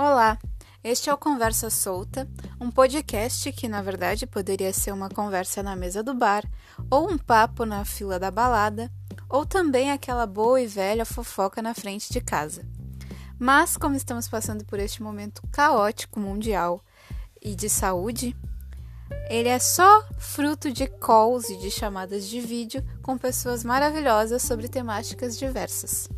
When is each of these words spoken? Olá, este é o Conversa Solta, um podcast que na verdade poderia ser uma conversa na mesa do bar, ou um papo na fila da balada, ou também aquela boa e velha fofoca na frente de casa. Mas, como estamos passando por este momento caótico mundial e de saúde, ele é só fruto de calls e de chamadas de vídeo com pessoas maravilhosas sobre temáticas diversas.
Olá, 0.00 0.38
este 0.84 1.10
é 1.10 1.12
o 1.12 1.18
Conversa 1.18 1.68
Solta, 1.70 2.28
um 2.60 2.70
podcast 2.70 3.50
que 3.50 3.66
na 3.66 3.82
verdade 3.82 4.28
poderia 4.28 4.72
ser 4.72 4.92
uma 4.92 5.08
conversa 5.08 5.60
na 5.60 5.74
mesa 5.74 6.04
do 6.04 6.14
bar, 6.14 6.48
ou 6.88 7.10
um 7.10 7.18
papo 7.18 7.64
na 7.64 7.84
fila 7.84 8.16
da 8.16 8.30
balada, 8.30 8.92
ou 9.28 9.44
também 9.44 9.90
aquela 9.90 10.24
boa 10.24 10.60
e 10.60 10.68
velha 10.68 11.04
fofoca 11.04 11.60
na 11.60 11.74
frente 11.74 12.12
de 12.12 12.20
casa. 12.20 12.64
Mas, 13.40 13.76
como 13.76 13.96
estamos 13.96 14.28
passando 14.28 14.64
por 14.64 14.78
este 14.78 15.02
momento 15.02 15.42
caótico 15.50 16.20
mundial 16.20 16.80
e 17.42 17.56
de 17.56 17.68
saúde, 17.68 18.36
ele 19.28 19.48
é 19.48 19.58
só 19.58 20.06
fruto 20.16 20.70
de 20.70 20.86
calls 20.86 21.50
e 21.50 21.58
de 21.58 21.72
chamadas 21.72 22.28
de 22.28 22.40
vídeo 22.40 22.84
com 23.02 23.18
pessoas 23.18 23.64
maravilhosas 23.64 24.42
sobre 24.42 24.68
temáticas 24.68 25.36
diversas. 25.36 26.08